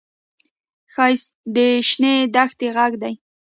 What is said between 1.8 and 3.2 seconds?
شنې دښتې غږ دی